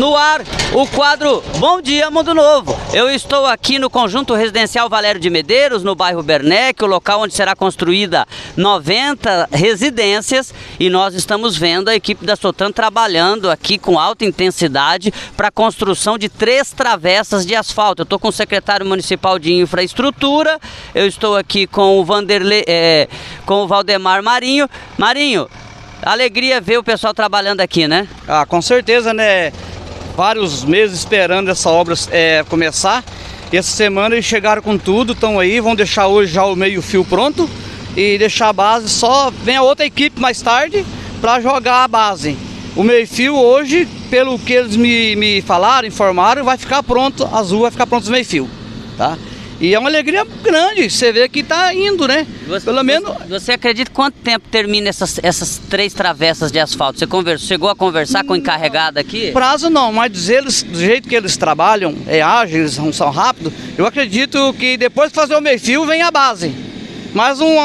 [0.00, 0.40] no ar
[0.72, 2.74] o quadro Bom Dia Mundo Novo.
[2.90, 7.34] Eu estou aqui no conjunto residencial Valério de Medeiros, no bairro Bernec, o local onde
[7.34, 8.26] será construída
[8.56, 15.12] 90 residências e nós estamos vendo a equipe da Sotan trabalhando aqui com alta intensidade
[15.36, 18.00] para a construção de três travessas de asfalto.
[18.00, 20.58] Eu estou com o secretário municipal de infraestrutura,
[20.94, 23.06] eu estou aqui com o Vanderlei, é,
[23.44, 24.66] com o Valdemar Marinho.
[24.96, 25.46] Marinho,
[26.02, 28.08] Alegria ver o pessoal trabalhando aqui, né?
[28.26, 29.52] Ah, com certeza, né?
[30.16, 33.04] Vários meses esperando essa obra é, começar.
[33.52, 37.04] E essa semana eles chegaram com tudo, estão aí, vão deixar hoje já o meio-fio
[37.04, 37.48] pronto
[37.96, 38.88] e deixar a base.
[38.88, 40.84] Só vem a outra equipe mais tarde
[41.20, 42.36] para jogar a base.
[42.76, 47.70] O meio-fio hoje, pelo que eles me, me falaram, informaram, vai ficar pronto, azul vai
[47.70, 48.48] ficar pronto os meio-fio,
[48.96, 49.18] tá?
[49.60, 52.26] E é uma alegria grande, você vê que está indo, né?
[52.46, 53.14] Você, Pelo menos.
[53.28, 56.98] Você acredita quanto tempo termina essas, essas três travessas de asfalto?
[56.98, 59.32] Você conversou, chegou a conversar com o encarregado aqui?
[59.32, 63.52] Prazo não, mas eles, do jeito que eles trabalham, é ágil, eles são, são rápidos,
[63.76, 66.54] eu acredito que depois de fazer o meio-fio vem a base.
[67.12, 67.58] Mais um,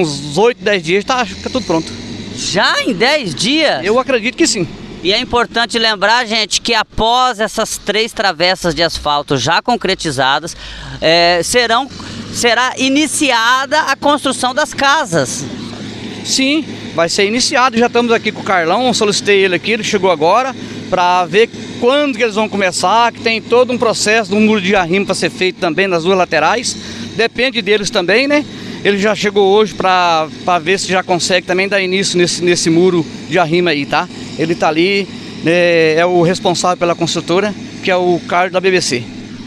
[0.00, 1.92] uns 8, 10 dias tá, fica tudo pronto.
[2.34, 3.84] Já em 10 dias?
[3.84, 4.66] Eu acredito que sim.
[5.04, 10.56] E é importante lembrar, gente, que após essas três travessas de asfalto já concretizadas,
[10.98, 11.90] é, serão,
[12.32, 15.44] será iniciada a construção das casas.
[16.24, 17.76] Sim, vai ser iniciado.
[17.76, 20.56] Já estamos aqui com o Carlão, solicitei ele aqui, ele chegou agora
[20.88, 24.74] para ver quando que eles vão começar, que tem todo um processo, um muro de
[24.74, 26.74] arrimo para ser feito também nas duas laterais.
[27.14, 28.42] Depende deles também, né?
[28.82, 30.28] Ele já chegou hoje para
[30.62, 34.08] ver se já consegue também dar início nesse, nesse muro de arrimo aí, tá?
[34.38, 35.08] Ele está ali,
[35.42, 39.02] né, é o responsável pela construtora, que é o Carlos da BBC.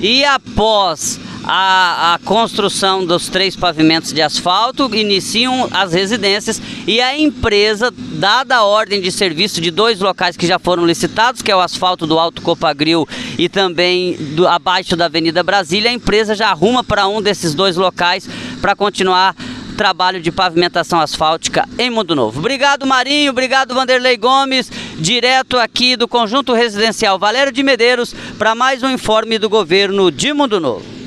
[0.00, 7.16] E após a, a, construção dos três pavimentos de asfalto, iniciam as residências e a
[7.16, 11.56] empresa, dada a ordem de serviço de dois locais que já foram licitados, que é
[11.56, 16.48] o asfalto do Alto Copagril e também do, abaixo da Avenida Brasília, a empresa já
[16.48, 18.28] arruma para um desses dois locais
[18.60, 19.34] para continuar
[19.82, 22.38] trabalho de pavimentação asfáltica em Mundo Novo.
[22.38, 23.32] Obrigado, Marinho.
[23.32, 24.70] Obrigado, Vanderlei Gomes.
[24.96, 30.32] Direto aqui do Conjunto Residencial Valério de Medeiros para mais um informe do governo de
[30.32, 31.01] Mundo Novo.